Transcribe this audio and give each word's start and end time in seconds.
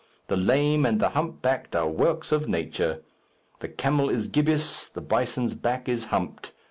The 0.29 0.35
lame 0.35 0.83
and 0.83 0.99
the 0.99 1.09
humpbacked 1.09 1.75
are 1.75 1.87
works 1.87 2.31
of 2.31 2.47
nature. 2.47 3.03
The 3.59 3.67
camel 3.69 4.09
is 4.09 4.27
gibbous. 4.29 4.89
The 4.89 4.99
bison's 4.99 5.53
back 5.53 5.87
is 5.87 6.05
humped. 6.05 6.53